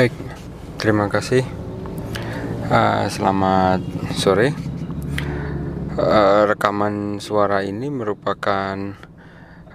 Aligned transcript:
Baik, 0.00 0.16
terima 0.80 1.12
kasih. 1.12 1.44
Uh, 2.72 3.04
selamat 3.12 3.84
sore. 4.16 4.56
Uh, 5.92 6.48
rekaman 6.48 7.20
suara 7.20 7.60
ini 7.60 7.92
merupakan 7.92 8.96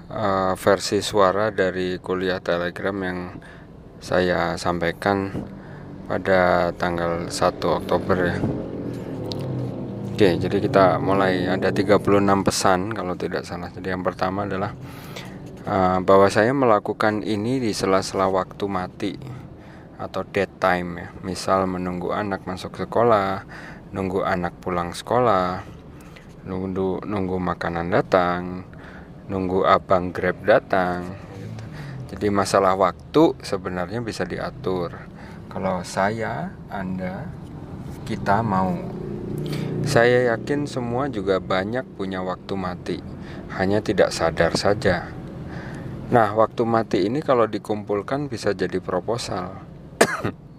uh, 0.10 0.58
versi 0.58 1.06
suara 1.06 1.54
dari 1.54 2.02
kuliah 2.02 2.42
Telegram 2.42 2.98
yang 3.06 3.38
saya 4.02 4.58
sampaikan 4.58 5.46
pada 6.10 6.74
tanggal 6.74 7.30
1 7.30 7.62
Oktober 7.62 8.18
ya. 8.18 8.42
Oke, 10.10 10.42
jadi 10.42 10.58
kita 10.58 10.98
mulai 11.06 11.46
ada 11.46 11.70
36 11.70 12.02
pesan 12.42 12.98
kalau 12.98 13.14
tidak 13.14 13.46
salah. 13.46 13.70
Jadi 13.70 13.94
yang 13.94 14.02
pertama 14.02 14.50
adalah 14.50 14.74
uh, 15.70 16.02
bahwa 16.02 16.26
saya 16.34 16.50
melakukan 16.50 17.22
ini 17.22 17.62
di 17.62 17.78
sela-sela 17.78 18.26
waktu 18.26 18.66
mati 18.66 19.45
atau 19.96 20.28
dead 20.28 20.52
time 20.60 20.90
ya. 21.00 21.08
Misal 21.24 21.68
menunggu 21.68 22.12
anak 22.12 22.44
masuk 22.44 22.76
sekolah, 22.76 23.48
nunggu 23.96 24.28
anak 24.28 24.56
pulang 24.60 24.92
sekolah, 24.92 25.64
nunggu 26.44 27.04
nunggu 27.04 27.38
makanan 27.40 27.92
datang, 27.92 28.68
nunggu 29.32 29.64
abang 29.64 30.12
Grab 30.12 30.44
datang. 30.44 31.16
Gitu. 31.40 31.64
Jadi 32.16 32.28
masalah 32.30 32.76
waktu 32.76 33.36
sebenarnya 33.42 34.04
bisa 34.04 34.28
diatur. 34.28 34.96
Kalau 35.48 35.88
saya, 35.88 36.52
Anda, 36.68 37.32
kita 38.04 38.44
mau. 38.44 38.76
Saya 39.88 40.34
yakin 40.34 40.68
semua 40.68 41.08
juga 41.08 41.40
banyak 41.40 41.86
punya 41.96 42.20
waktu 42.20 42.54
mati, 42.58 42.98
hanya 43.56 43.80
tidak 43.80 44.12
sadar 44.12 44.58
saja. 44.58 45.14
Nah, 46.10 46.34
waktu 46.36 46.66
mati 46.66 47.06
ini 47.08 47.22
kalau 47.22 47.46
dikumpulkan 47.48 48.28
bisa 48.28 48.52
jadi 48.52 48.82
proposal 48.82 49.75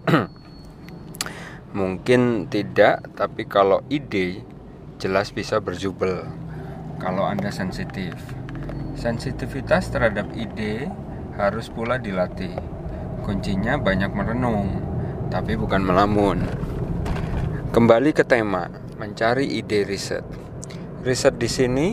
Mungkin 1.79 2.47
tidak, 2.47 3.11
tapi 3.19 3.43
kalau 3.43 3.83
ide 3.91 4.39
jelas 5.03 5.35
bisa 5.35 5.59
berjubel. 5.59 6.23
Kalau 6.95 7.27
Anda 7.27 7.51
sensitif. 7.51 8.15
Sensitivitas 8.95 9.91
terhadap 9.91 10.31
ide 10.31 10.87
harus 11.35 11.67
pula 11.67 11.99
dilatih. 11.99 12.55
Kuncinya 13.27 13.75
banyak 13.75 14.15
merenung, 14.15 14.79
tapi 15.27 15.59
bukan 15.59 15.83
melamun. 15.83 16.39
Kembali 17.75 18.15
ke 18.15 18.23
tema, 18.23 18.71
mencari 18.95 19.59
ide 19.59 19.83
riset. 19.83 20.23
Riset 21.03 21.35
di 21.35 21.51
sini 21.51 21.87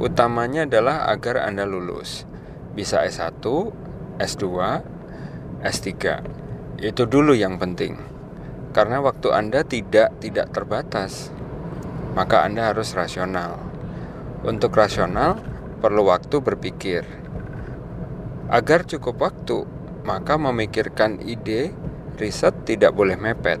utamanya 0.00 0.64
adalah 0.64 1.12
agar 1.12 1.44
Anda 1.44 1.68
lulus. 1.68 2.24
Bisa 2.72 3.04
S1, 3.04 3.44
S2, 4.16 4.44
S3 5.60 5.92
itu 6.80 7.04
dulu 7.04 7.36
yang 7.36 7.60
penting. 7.60 8.00
Karena 8.72 9.04
waktu 9.04 9.28
Anda 9.36 9.60
tidak 9.68 10.16
tidak 10.24 10.48
terbatas. 10.56 11.28
Maka 12.16 12.48
Anda 12.48 12.72
harus 12.72 12.96
rasional. 12.96 13.60
Untuk 14.40 14.72
rasional 14.72 15.36
perlu 15.84 16.08
waktu 16.08 16.40
berpikir. 16.40 17.04
Agar 18.48 18.88
cukup 18.88 19.20
waktu, 19.20 19.68
maka 20.08 20.40
memikirkan 20.40 21.20
ide 21.20 21.70
riset 22.16 22.56
tidak 22.64 22.96
boleh 22.96 23.20
mepet. 23.20 23.60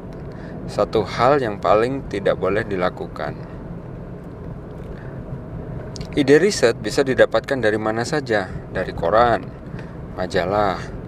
Satu 0.66 1.04
hal 1.04 1.44
yang 1.44 1.60
paling 1.60 2.08
tidak 2.08 2.40
boleh 2.40 2.64
dilakukan. 2.64 3.36
Ide 6.16 6.42
riset 6.42 6.74
bisa 6.80 7.06
didapatkan 7.06 7.60
dari 7.62 7.78
mana 7.78 8.02
saja, 8.02 8.50
dari 8.74 8.90
koran, 8.90 9.46
majalah, 10.18 10.99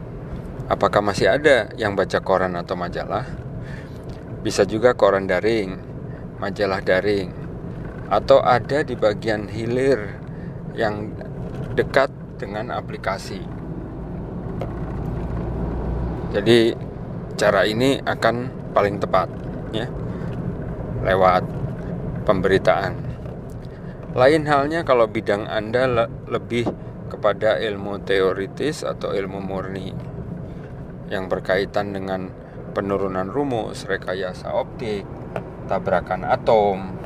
Apakah 0.71 1.03
masih 1.03 1.27
ada 1.27 1.75
yang 1.75 1.99
baca 1.99 2.23
koran 2.23 2.55
atau 2.55 2.79
majalah? 2.79 3.27
Bisa 4.47 4.63
juga 4.63 4.95
koran 4.95 5.27
daring, 5.27 5.75
majalah 6.39 6.79
daring, 6.79 7.35
atau 8.07 8.39
ada 8.39 8.87
di 8.87 8.95
bagian 8.95 9.51
hilir 9.51 10.15
yang 10.79 11.11
dekat 11.75 12.15
dengan 12.39 12.71
aplikasi. 12.71 13.43
Jadi 16.31 16.79
cara 17.35 17.67
ini 17.67 17.99
akan 17.99 18.71
paling 18.71 19.03
tepat 19.03 19.29
ya. 19.75 19.91
Lewat 21.03 21.43
pemberitaan. 22.23 22.95
Lain 24.15 24.47
halnya 24.47 24.87
kalau 24.87 25.11
bidang 25.11 25.51
Anda 25.51 25.91
le 25.91 26.05
lebih 26.31 26.71
kepada 27.11 27.59
ilmu 27.59 27.99
teoritis 28.07 28.87
atau 28.87 29.11
ilmu 29.11 29.43
murni 29.43 30.12
yang 31.13 31.29
berkaitan 31.29 31.93
dengan 31.93 32.33
penurunan 32.73 33.29
rumus, 33.29 33.85
rekayasa 33.85 34.49
optik, 34.49 35.05
tabrakan 35.69 36.25
atom, 36.25 36.97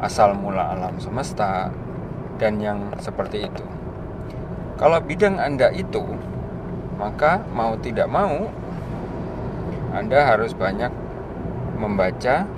asal 0.00 0.32
mula 0.32 0.72
alam 0.72 0.96
semesta, 0.96 1.68
dan 2.40 2.56
yang 2.56 2.96
seperti 2.96 3.44
itu. 3.44 3.64
Kalau 4.80 4.98
bidang 5.04 5.36
Anda 5.36 5.68
itu, 5.76 6.02
maka 6.96 7.44
mau 7.52 7.76
tidak 7.76 8.08
mau, 8.08 8.48
Anda 9.92 10.24
harus 10.24 10.56
banyak 10.56 10.90
membaca 11.78 12.48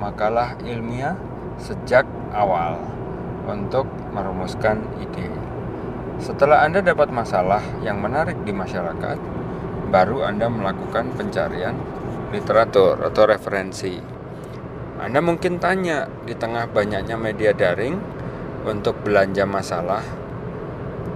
makalah 0.00 0.56
ilmiah 0.64 1.18
sejak 1.60 2.08
awal 2.32 2.80
untuk 3.44 3.84
merumuskan 4.14 4.80
ide. 5.02 5.28
Setelah 6.20 6.64
Anda 6.64 6.80
dapat 6.80 7.12
masalah 7.12 7.60
yang 7.84 8.00
menarik 8.00 8.36
di 8.44 8.52
masyarakat, 8.52 9.18
baru 9.90 10.22
Anda 10.22 10.46
melakukan 10.46 11.18
pencarian 11.18 11.74
literatur 12.30 13.02
atau 13.02 13.26
referensi. 13.26 13.98
Anda 15.02 15.18
mungkin 15.18 15.58
tanya 15.58 16.06
di 16.22 16.32
tengah 16.38 16.70
banyaknya 16.70 17.18
media 17.18 17.50
daring 17.50 17.98
untuk 18.62 19.02
belanja 19.02 19.48
masalah, 19.48 20.04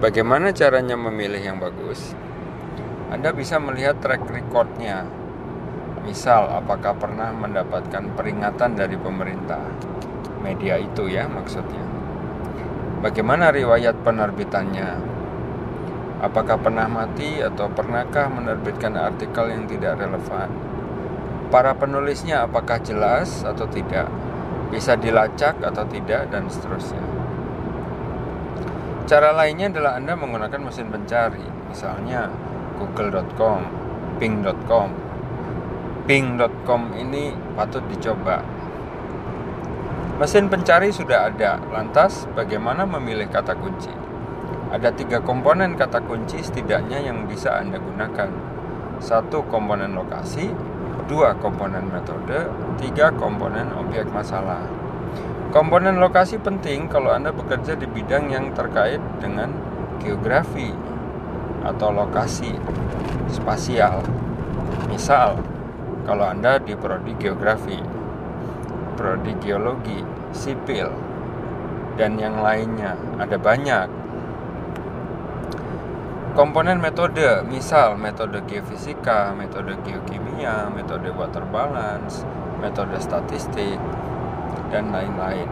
bagaimana 0.03 0.51
caranya 0.51 0.99
memilih 0.99 1.39
yang 1.39 1.57
bagus? 1.61 2.11
Anda 3.13 3.31
bisa 3.31 3.61
melihat 3.61 4.01
track 4.01 4.27
recordnya. 4.27 5.05
Misal, 6.03 6.49
apakah 6.51 6.97
pernah 6.97 7.29
mendapatkan 7.33 8.13
peringatan 8.17 8.77
dari 8.77 8.97
pemerintah? 8.97 9.61
Media 10.41 10.77
itu 10.77 11.09
ya 11.09 11.29
maksudnya. 11.29 11.81
Bagaimana 13.05 13.53
riwayat 13.53 14.01
penerbitannya? 14.01 15.14
Apakah 16.25 16.57
pernah 16.57 16.89
mati 16.89 17.37
atau 17.37 17.69
pernahkah 17.69 18.33
menerbitkan 18.33 18.97
artikel 18.97 19.45
yang 19.45 19.69
tidak 19.69 20.01
relevan? 20.01 20.49
Para 21.53 21.77
penulisnya 21.77 22.49
apakah 22.49 22.81
jelas 22.81 23.45
atau 23.45 23.69
tidak? 23.69 24.09
Bisa 24.73 24.97
dilacak 24.97 25.61
atau 25.61 25.85
tidak 25.85 26.25
dan 26.33 26.49
seterusnya. 26.49 27.05
Cara 29.05 29.37
lainnya 29.37 29.69
adalah 29.69 30.01
Anda 30.01 30.17
menggunakan 30.17 30.65
mesin 30.65 30.89
pencari, 30.89 31.45
misalnya 31.69 32.33
google.com, 32.81 33.61
bing.com. 34.17 34.89
Bing.com 36.09 36.81
ini 36.97 37.37
patut 37.53 37.85
dicoba. 37.85 38.41
Mesin 40.17 40.49
pencari 40.49 40.89
sudah 40.89 41.29
ada, 41.29 41.61
lantas 41.69 42.25
bagaimana 42.33 42.81
memilih 42.89 43.29
kata 43.29 43.53
kunci? 43.53 44.04
Ada 44.75 44.91
tiga 44.91 45.23
komponen 45.23 45.79
kata 45.79 46.03
kunci 46.03 46.43
setidaknya 46.43 46.99
yang 46.99 47.31
bisa 47.31 47.63
Anda 47.63 47.79
gunakan. 47.79 48.27
Satu 48.99 49.47
komponen 49.47 49.95
lokasi, 49.95 50.51
dua 51.07 51.31
komponen 51.39 51.87
metode, 51.87 52.51
tiga 52.75 53.15
komponen 53.15 53.71
objek 53.71 54.03
masalah. 54.11 54.67
Komponen 55.55 55.95
lokasi 55.95 56.43
penting 56.43 56.91
kalau 56.91 57.15
Anda 57.15 57.31
bekerja 57.31 57.79
di 57.79 57.87
bidang 57.87 58.27
yang 58.27 58.51
terkait 58.51 58.99
dengan 59.23 59.55
geografi 60.03 60.75
atau 61.63 61.95
lokasi 61.95 62.59
spasial. 63.31 64.03
Misal, 64.91 65.39
kalau 66.03 66.27
Anda 66.27 66.59
di 66.59 66.75
prodi 66.75 67.15
geografi, 67.15 67.79
prodi 68.99 69.39
geologi, 69.39 70.03
sipil, 70.35 70.91
dan 71.95 72.19
yang 72.19 72.43
lainnya, 72.43 72.99
ada 73.15 73.39
banyak 73.39 74.03
komponen 76.35 76.83
metode 76.83 77.47
misal 77.47 77.95
metode 77.95 78.43
geofisika 78.43 79.31
metode 79.31 79.79
geokimia 79.87 80.67
metode 80.67 81.07
water 81.15 81.47
balance 81.47 82.27
metode 82.59 82.99
statistik 82.99 83.79
dan 84.67 84.91
lain-lain. 84.91 85.47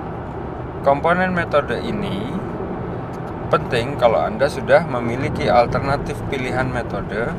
Komponen 0.83 1.31
metode 1.31 1.80
ini 1.80 2.35
penting 3.47 3.95
kalau 3.95 4.27
Anda 4.27 4.51
sudah 4.51 4.83
memiliki 4.83 5.47
alternatif 5.47 6.19
pilihan 6.27 6.68
metode 6.68 7.31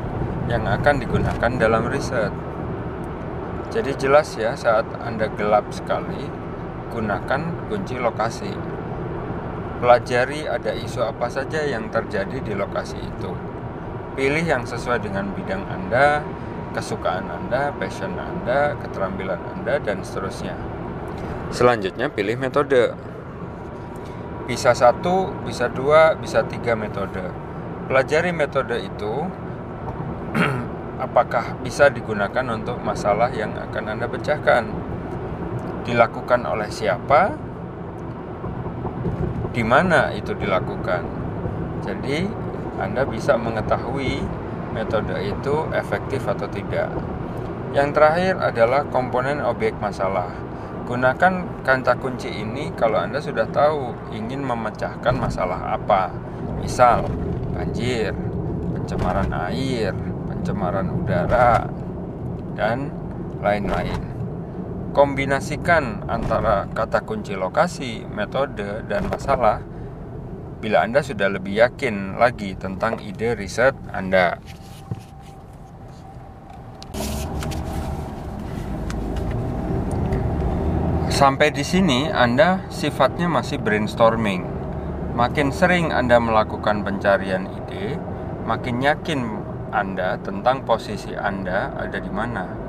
yang 0.49 0.65
akan 0.65 0.97
digunakan 0.97 1.51
dalam 1.61 1.85
riset. 1.85 2.33
Jadi 3.69 3.93
jelas 3.93 4.33
ya 4.41 4.57
saat 4.57 4.89
Anda 5.05 5.29
gelap 5.29 5.69
sekali 5.69 6.25
gunakan 6.89 7.69
kunci 7.69 8.01
lokasi 8.01 8.74
Pelajari 9.85 10.49
ada 10.49 10.73
isu 10.73 11.05
apa 11.05 11.29
saja 11.29 11.61
yang 11.61 11.93
terjadi 11.93 12.41
di 12.41 12.57
lokasi 12.57 12.97
itu. 12.97 13.29
Pilih 14.17 14.41
yang 14.41 14.65
sesuai 14.65 14.97
dengan 14.97 15.29
bidang 15.29 15.61
Anda, 15.69 16.25
kesukaan 16.73 17.29
Anda, 17.29 17.69
passion 17.77 18.17
Anda, 18.17 18.73
keterampilan 18.81 19.37
Anda, 19.45 19.77
dan 19.77 20.01
seterusnya. 20.01 20.57
Selanjutnya 21.53 22.09
pilih 22.09 22.33
metode. 22.33 22.97
Bisa 24.49 24.73
satu, 24.73 25.29
bisa 25.45 25.69
dua, 25.69 26.17
bisa 26.17 26.41
tiga 26.49 26.73
metode. 26.73 27.21
Pelajari 27.85 28.33
metode 28.33 28.81
itu 28.81 29.13
apakah 31.05 31.61
bisa 31.61 31.93
digunakan 31.93 32.57
untuk 32.57 32.81
masalah 32.81 33.29
yang 33.29 33.53
akan 33.53 33.93
Anda 33.93 34.09
pecahkan. 34.09 34.65
Dilakukan 35.85 36.41
oleh 36.49 36.73
siapa? 36.73 37.37
Di 39.55 39.63
mana 39.63 40.11
itu 40.11 40.35
dilakukan? 40.35 41.07
Jadi, 41.79 42.27
Anda 42.75 43.07
bisa 43.07 43.39
mengetahui 43.39 44.19
metode 44.75 45.15
itu 45.23 45.71
efektif 45.71 46.27
atau 46.27 46.43
tidak. 46.51 46.91
Yang 47.71 47.95
terakhir 47.95 48.33
adalah 48.43 48.83
komponen 48.91 49.39
objek 49.39 49.79
masalah. 49.79 50.27
Gunakan 50.83 51.63
kata 51.63 51.95
kunci 52.03 52.27
ini 52.27 52.75
kalau 52.75 52.99
Anda 52.99 53.23
sudah 53.23 53.47
tahu 53.47 54.11
ingin 54.11 54.43
memecahkan 54.43 55.15
masalah 55.15 55.79
apa. 55.79 56.11
Misal, 56.59 57.07
banjir, 57.55 58.11
pencemaran 58.75 59.31
air, 59.31 59.95
pencemaran 60.27 60.91
udara, 60.91 61.63
dan 62.59 62.91
lain-lain. 63.39 64.14
Kombinasikan 64.95 66.07
antara 66.07 66.71
kata 66.71 67.03
kunci 67.03 67.35
lokasi, 67.35 68.07
metode, 68.07 68.87
dan 68.87 69.11
masalah 69.11 69.59
bila 70.63 70.87
Anda 70.87 71.03
sudah 71.03 71.35
lebih 71.35 71.51
yakin 71.51 72.15
lagi 72.15 72.55
tentang 72.55 73.03
ide 73.03 73.35
riset 73.35 73.75
Anda. 73.91 74.39
Sampai 81.11 81.51
di 81.51 81.67
sini 81.67 82.07
Anda 82.07 82.63
sifatnya 82.71 83.27
masih 83.27 83.59
brainstorming. 83.59 84.47
Makin 85.11 85.51
sering 85.51 85.91
Anda 85.91 86.23
melakukan 86.23 86.87
pencarian 86.87 87.51
ide, 87.51 87.99
makin 88.47 88.79
yakin 88.79 89.43
Anda 89.75 90.23
tentang 90.23 90.63
posisi 90.63 91.11
Anda 91.19 91.75
ada 91.75 91.99
di 91.99 92.11
mana. 92.15 92.64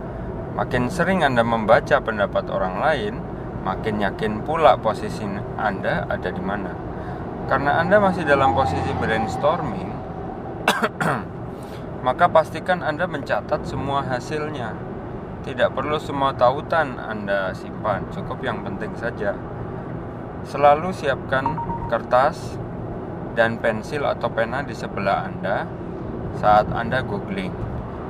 Makin 0.56 0.88
sering 0.88 1.20
Anda 1.20 1.44
membaca 1.44 2.00
pendapat 2.00 2.48
orang 2.48 2.80
lain, 2.80 3.14
makin 3.60 4.00
yakin 4.00 4.40
pula 4.40 4.80
posisi 4.80 5.28
Anda 5.60 6.08
ada 6.08 6.32
di 6.32 6.40
mana. 6.40 6.72
Karena 7.44 7.76
Anda 7.76 8.00
masih 8.00 8.24
dalam 8.24 8.56
posisi 8.56 8.90
brainstorming, 8.96 9.92
maka 12.06 12.26
pastikan 12.32 12.80
Anda 12.80 13.04
mencatat 13.04 13.68
semua 13.68 14.00
hasilnya 14.00 14.96
tidak 15.46 15.78
perlu 15.78 15.94
semua 16.02 16.34
tautan 16.34 16.98
Anda 16.98 17.54
simpan, 17.54 18.10
cukup 18.10 18.42
yang 18.42 18.66
penting 18.66 18.98
saja. 18.98 19.38
Selalu 20.42 20.90
siapkan 20.90 21.54
kertas 21.86 22.58
dan 23.38 23.62
pensil 23.62 24.02
atau 24.10 24.26
pena 24.26 24.66
di 24.66 24.74
sebelah 24.74 25.30
Anda 25.30 25.70
saat 26.42 26.66
Anda 26.74 26.98
googling. 27.06 27.54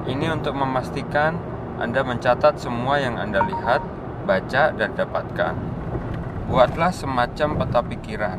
Ini 0.09 0.33
untuk 0.33 0.57
memastikan 0.57 1.37
Anda 1.77 2.01
mencatat 2.01 2.57
semua 2.57 2.97
yang 2.97 3.21
Anda 3.21 3.45
lihat, 3.45 3.85
baca, 4.25 4.73
dan 4.73 4.97
dapatkan. 4.97 5.55
Buatlah 6.49 6.89
semacam 6.89 7.49
peta 7.61 7.81
pikiran. 7.85 8.39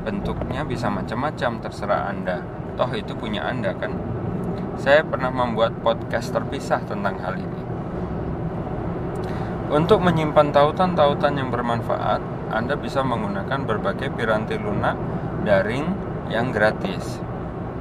Bentuknya 0.00 0.64
bisa 0.64 0.88
macam-macam 0.88 1.60
terserah 1.60 2.08
Anda. 2.08 2.40
Toh 2.80 2.88
itu 2.96 3.12
punya 3.12 3.44
Anda 3.44 3.76
kan? 3.76 3.92
Saya 4.80 5.04
pernah 5.04 5.28
membuat 5.28 5.76
podcast 5.84 6.32
terpisah 6.32 6.80
tentang 6.88 7.20
hal 7.20 7.36
ini. 7.36 7.62
Untuk 9.70 10.00
menyimpan 10.00 10.50
tautan-tautan 10.50 11.36
yang 11.36 11.52
bermanfaat, 11.52 12.24
Anda 12.48 12.80
bisa 12.80 13.04
menggunakan 13.04 13.68
berbagai 13.68 14.08
piranti 14.16 14.56
lunak 14.56 14.96
daring 15.44 15.84
yang 16.32 16.50
gratis. 16.50 17.20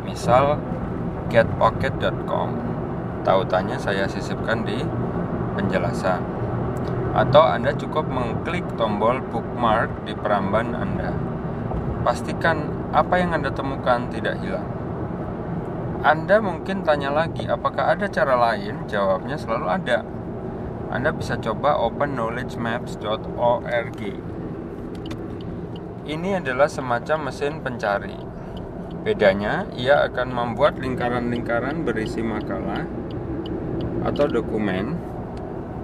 Misal 0.03 0.59
getpocket.com. 1.31 2.68
Tautannya 3.29 3.77
saya 3.77 4.09
sisipkan 4.09 4.65
di 4.65 4.81
penjelasan. 5.53 6.17
Atau 7.13 7.45
Anda 7.45 7.77
cukup 7.77 8.09
mengklik 8.09 8.65
tombol 8.73 9.21
bookmark 9.29 10.09
di 10.09 10.17
peramban 10.17 10.73
Anda. 10.73 11.13
Pastikan 12.01 12.89
apa 12.89 13.21
yang 13.21 13.37
Anda 13.37 13.53
temukan 13.53 14.09
tidak 14.09 14.41
hilang. 14.41 14.65
Anda 16.01 16.41
mungkin 16.41 16.81
tanya 16.81 17.13
lagi, 17.13 17.45
apakah 17.45 17.93
ada 17.93 18.09
cara 18.09 18.33
lain? 18.33 18.89
Jawabnya 18.89 19.37
selalu 19.37 19.67
ada 19.69 20.01
anda 20.89 21.13
bisa 21.13 21.37
coba 21.37 21.77
openknowledgemaps.org. 21.85 24.01
Ini 26.09 26.41
adalah 26.41 26.65
semacam 26.65 27.29
mesin 27.29 27.61
pencari. 27.61 28.17
Bedanya, 29.05 29.69
ia 29.77 30.01
akan 30.09 30.33
membuat 30.33 30.81
lingkaran-lingkaran 30.81 31.85
berisi 31.85 32.25
makalah 32.25 32.89
atau 34.03 34.25
dokumen 34.29 34.95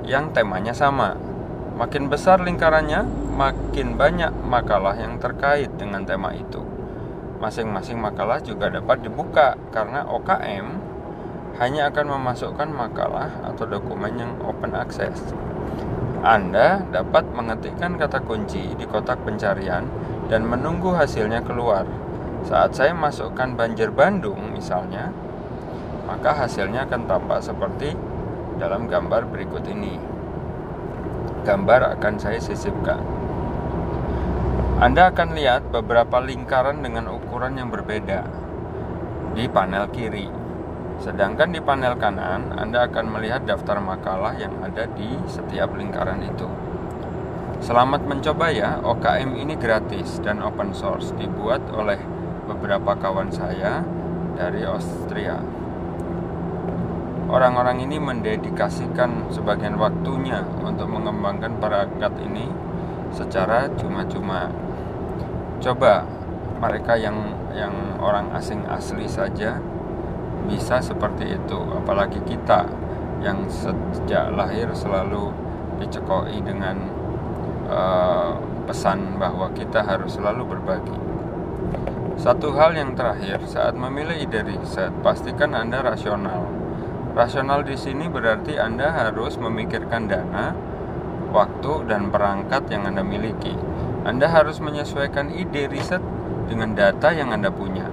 yang 0.05 0.31
temanya 0.31 0.71
sama. 0.71 1.17
Makin 1.75 2.07
besar 2.07 2.39
lingkarannya, 2.39 3.03
makin 3.35 3.99
banyak 3.99 4.31
makalah 4.47 4.95
yang 4.95 5.19
terkait 5.19 5.67
dengan 5.75 6.07
tema 6.07 6.31
itu. 6.31 6.63
Masing-masing 7.43 7.99
makalah 7.99 8.39
juga 8.39 8.71
dapat 8.71 9.03
dibuka 9.03 9.59
karena 9.75 10.07
OKM 10.07 10.95
hanya 11.59 11.91
akan 11.91 12.15
memasukkan 12.15 12.71
makalah 12.71 13.43
atau 13.43 13.67
dokumen 13.67 14.15
yang 14.15 14.31
open 14.43 14.71
access. 14.71 15.19
Anda 16.23 16.81
dapat 16.89 17.27
mengetikkan 17.35 17.99
kata 17.99 18.23
kunci 18.23 18.73
di 18.79 18.85
kotak 18.87 19.21
pencarian 19.27 19.85
dan 20.31 20.47
menunggu 20.47 20.95
hasilnya 20.95 21.43
keluar. 21.43 21.85
Saat 22.47 22.77
saya 22.77 22.95
masukkan 22.97 23.53
banjir 23.53 23.93
Bandung 23.93 24.53
misalnya, 24.55 25.11
maka 26.05 26.45
hasilnya 26.45 26.85
akan 26.85 27.09
tampak 27.09 27.41
seperti 27.41 27.93
dalam 28.61 28.87
gambar 28.87 29.27
berikut 29.27 29.65
ini. 29.67 29.97
Gambar 31.45 31.97
akan 31.99 32.13
saya 32.17 32.39
sisipkan. 32.41 33.01
Anda 34.75 35.13
akan 35.13 35.37
lihat 35.37 35.71
beberapa 35.71 36.19
lingkaran 36.19 36.83
dengan 36.83 37.07
ukuran 37.07 37.55
yang 37.55 37.71
berbeda 37.71 38.27
di 39.35 39.47
panel 39.47 39.87
kiri. 39.91 40.27
Sedangkan 40.99 41.51
di 41.51 41.59
panel 41.59 41.99
kanan, 41.99 42.55
Anda 42.55 42.87
akan 42.87 43.11
melihat 43.11 43.43
daftar 43.43 43.83
makalah 43.83 44.35
yang 44.39 44.51
ada 44.63 44.87
di 44.95 45.15
setiap 45.27 45.75
lingkaran 45.75 46.23
itu. 46.23 46.47
Selamat 47.63 48.03
mencoba 48.03 48.51
ya, 48.51 48.79
OKM 48.83 49.39
ini 49.39 49.55
gratis 49.55 50.19
dan 50.19 50.43
open 50.43 50.75
source, 50.75 51.15
dibuat 51.15 51.63
oleh 51.71 51.99
beberapa 52.47 52.99
kawan 52.99 53.31
saya 53.31 53.79
dari 54.35 54.67
Austria. 54.67 55.54
Orang-orang 57.25 57.81
ini 57.81 57.97
mendedikasikan 57.97 59.33
sebagian 59.33 59.81
waktunya 59.81 60.45
untuk 60.61 60.85
mengembangkan 60.85 61.57
perangkat 61.57 62.13
ini 62.21 62.45
secara 63.09 63.65
cuma-cuma. 63.73 64.53
Coba 65.57 66.05
mereka 66.61 66.93
yang 66.93 67.17
yang 67.55 67.73
orang 67.97 68.29
asing 68.37 68.61
asli 68.69 69.09
saja 69.09 69.57
bisa 70.45 70.77
seperti 70.77 71.33
itu 71.33 71.57
apalagi 71.73 72.21
kita 72.21 72.69
yang 73.25 73.49
sejak 73.49 74.29
lahir 74.29 74.69
selalu 74.77 75.33
dicekoi 75.81 76.37
dengan 76.45 76.77
uh, 77.65 78.37
pesan 78.69 79.17
bahwa 79.17 79.49
kita 79.57 79.81
harus 79.81 80.13
selalu 80.13 80.57
berbagi. 80.57 80.97
Satu 82.15 82.55
hal 82.55 82.77
yang 82.79 82.95
terakhir, 82.95 83.43
saat 83.43 83.75
memilih 83.75 84.15
ide 84.15 84.39
riset, 84.47 84.93
pastikan 85.03 85.51
Anda 85.51 85.83
rasional. 85.83 86.47
Rasional 87.15 87.63
di 87.63 87.79
sini 87.79 88.11
berarti 88.11 88.59
Anda 88.59 88.91
harus 88.91 89.39
memikirkan 89.39 90.11
dana, 90.11 90.51
waktu, 91.31 91.87
dan 91.87 92.11
perangkat 92.11 92.67
yang 92.67 92.83
Anda 92.91 93.07
miliki. 93.07 93.55
Anda 94.03 94.27
harus 94.27 94.59
menyesuaikan 94.59 95.31
ide 95.31 95.71
riset 95.71 96.03
dengan 96.51 96.75
data 96.75 97.15
yang 97.15 97.31
Anda 97.31 97.49
punya 97.49 97.87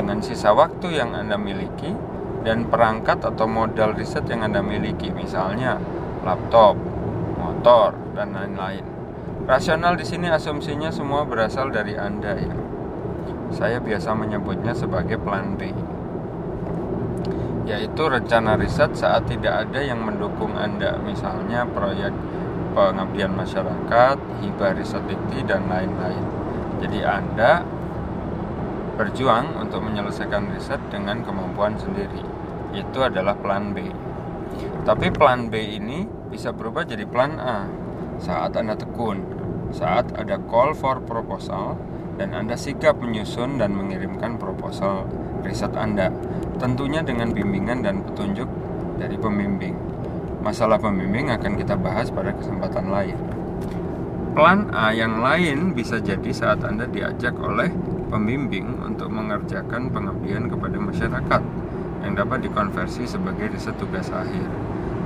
dengan 0.00 0.24
sisa 0.24 0.50
waktu 0.56 0.96
yang 0.96 1.12
Anda 1.12 1.36
miliki 1.36 1.92
dan 2.40 2.66
perangkat 2.72 3.20
atau 3.20 3.44
modal 3.44 3.92
riset 3.92 4.24
yang 4.32 4.42
Anda 4.48 4.64
miliki, 4.64 5.12
misalnya 5.12 5.76
laptop, 6.24 6.74
motor, 7.36 7.92
dan 8.16 8.32
lain-lain. 8.32 8.82
Rasional 9.44 10.00
di 10.00 10.08
sini 10.08 10.32
asumsinya 10.32 10.88
semua 10.88 11.28
berasal 11.28 11.68
dari 11.68 12.00
Anda 12.00 12.32
ya. 12.32 12.56
Saya 13.52 13.78
biasa 13.78 14.16
menyebutnya 14.16 14.72
sebagai 14.72 15.20
plan 15.20 15.54
B. 15.60 15.68
Yaitu 17.68 18.02
rencana 18.08 18.56
riset 18.56 18.96
saat 18.96 19.28
tidak 19.28 19.68
ada 19.68 19.80
yang 19.84 20.00
mendukung 20.00 20.56
Anda, 20.56 20.96
misalnya 21.00 21.68
proyek 21.68 22.12
pengabdian 22.72 23.34
masyarakat, 23.34 24.16
hibah 24.40 24.72
riset 24.78 25.04
dan 25.44 25.66
lain-lain. 25.68 26.24
Jadi 26.80 27.00
Anda 27.04 27.60
berjuang 28.96 29.56
untuk 29.56 29.80
menyelesaikan 29.84 30.52
riset 30.52 30.80
dengan 30.92 31.24
kemampuan 31.24 31.76
sendiri. 31.80 32.20
itu 32.70 33.02
adalah 33.02 33.34
plan 33.34 33.74
B. 33.74 33.82
Tapi 34.86 35.10
plan 35.10 35.50
B 35.50 35.58
ini 35.58 36.06
bisa 36.30 36.54
berubah 36.54 36.86
jadi 36.86 37.02
plan 37.02 37.34
A 37.42 37.66
saat 38.22 38.54
Anda 38.54 38.78
tekun, 38.78 39.26
saat 39.74 40.14
ada 40.14 40.38
call 40.38 40.78
for 40.78 41.02
proposal 41.02 41.74
dan 42.14 42.30
Anda 42.30 42.54
sigap 42.54 43.02
menyusun 43.02 43.58
dan 43.58 43.74
mengirimkan 43.74 44.38
proposal 44.38 45.08
riset 45.42 45.74
Anda, 45.74 46.14
tentunya 46.60 47.00
dengan 47.00 47.32
bimbingan 47.32 47.80
dan 47.80 48.04
petunjuk 48.04 48.46
dari 49.00 49.16
pembimbing. 49.16 49.72
Masalah 50.44 50.76
pembimbing 50.76 51.32
akan 51.32 51.56
kita 51.56 51.74
bahas 51.80 52.12
pada 52.12 52.36
kesempatan 52.36 52.92
lain. 52.92 53.16
Plan 54.36 54.70
A 54.70 54.94
yang 54.94 55.24
lain 55.24 55.74
bisa 55.74 55.98
jadi 55.98 56.30
saat 56.30 56.62
Anda 56.62 56.86
diajak 56.86 57.34
oleh 57.40 57.72
pembimbing 58.12 58.78
untuk 58.78 59.10
mengerjakan 59.10 59.90
pengabdian 59.90 60.46
kepada 60.46 60.76
masyarakat 60.78 61.42
yang 62.06 62.12
dapat 62.14 62.46
dikonversi 62.46 63.10
sebagai 63.10 63.50
riset 63.50 63.74
tugas 63.80 64.12
akhir. 64.12 64.46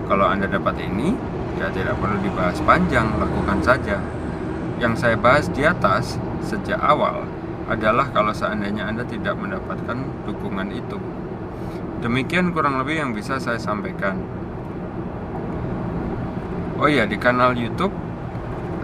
Kalau 0.05 0.29
Anda 0.29 0.45
dapat 0.45 0.77
ini, 0.85 1.17
ya 1.57 1.73
tidak 1.73 1.97
perlu 2.03 2.21
dibahas 2.21 2.61
panjang, 2.63 3.09
lakukan 3.17 3.65
saja. 3.65 3.97
Yang 4.77 4.95
saya 5.01 5.17
bahas 5.17 5.49
di 5.49 5.65
atas 5.65 6.21
sejak 6.45 6.77
awal 6.83 7.25
adalah 7.71 8.13
kalau 8.13 8.35
seandainya 8.37 8.85
Anda 8.85 9.09
tidak 9.09 9.41
mendapatkan 9.41 10.29
dukungan 10.29 10.69
itu. 10.75 11.01
Demikian 12.05 12.53
kurang 12.53 12.77
lebih 12.77 13.01
yang 13.01 13.11
bisa 13.17 13.41
saya 13.41 13.57
sampaikan. 13.57 14.21
Oh 16.77 16.85
iya, 16.85 17.09
di 17.09 17.17
kanal 17.17 17.57
YouTube 17.57 17.97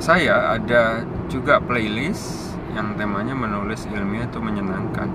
saya 0.00 0.56
ada 0.56 1.04
juga 1.28 1.60
playlist 1.60 2.56
yang 2.72 2.96
temanya 2.96 3.36
menulis 3.36 3.84
ilmiah 3.92 4.24
itu 4.24 4.40
menyenangkan. 4.40 5.12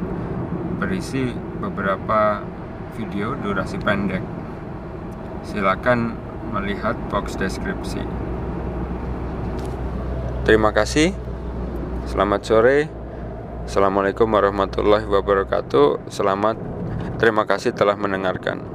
Berisi 0.77 1.33
beberapa 1.57 2.45
video 2.93 3.33
durasi 3.41 3.81
pendek. 3.81 4.21
Silakan 5.41 6.13
melihat 6.53 6.93
box 7.09 7.33
deskripsi. 7.41 8.05
Terima 10.45 10.69
kasih. 10.69 11.09
Selamat 12.05 12.45
sore. 12.45 12.85
Assalamualaikum 13.65 14.29
warahmatullahi 14.29 15.09
wabarakatuh. 15.09 16.05
Selamat 16.13 16.74
terima 17.15 17.47
kasih 17.47 17.71
telah 17.71 17.95
mendengarkan. 17.95 18.74